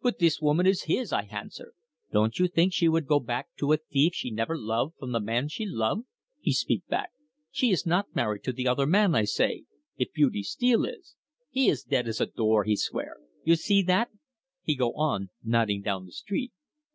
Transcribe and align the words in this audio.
"'But 0.00 0.18
the 0.18 0.30
woman 0.40 0.66
is 0.66 0.84
his,' 0.84 1.12
I 1.12 1.26
hanswer. 1.26 1.74
'Do 2.10 2.30
you 2.38 2.48
think 2.48 2.72
she 2.72 2.88
would 2.88 3.04
go 3.06 3.20
back 3.20 3.48
to 3.58 3.74
a 3.74 3.76
thief 3.76 4.14
she 4.14 4.30
never 4.30 4.56
love 4.56 4.94
from 4.98 5.12
the 5.12 5.20
man 5.20 5.48
she 5.48 5.66
love?' 5.66 6.06
he 6.40 6.54
speak 6.54 6.86
back. 6.86 7.10
'She 7.50 7.72
is 7.72 7.84
not 7.84 8.16
marry 8.16 8.40
to 8.40 8.54
the 8.54 8.66
other 8.66 8.86
man,' 8.86 9.14
I 9.14 9.24
say, 9.24 9.64
'if 9.98 10.14
Beauty 10.14 10.42
Steele 10.44 10.86
is...' 10.86 11.14
'He 11.50 11.68
is 11.68 11.82
dead 11.84 12.08
as 12.08 12.22
a 12.22 12.26
door,' 12.26 12.64
he 12.64 12.74
swear. 12.74 13.18
'You 13.44 13.54
see 13.54 13.82
that?' 13.82 14.08
he 14.62 14.76
go 14.76 14.94
on, 14.94 15.28
nodding 15.44 15.82
down 15.82 16.06
the 16.06 16.12
street. 16.12 16.54